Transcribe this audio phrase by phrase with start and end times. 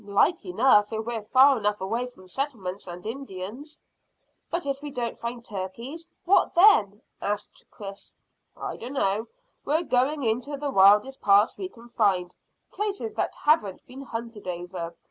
[0.03, 3.79] "Like enough; if we're far enough away from settlements and Indians."
[4.49, 8.15] "But if we don't find turkeys, what then?" asked Chris.
[8.57, 9.27] "I dunno.
[9.63, 12.33] We're going into the wildest parts we can find,
[12.71, 14.95] places that haven't been hunted over.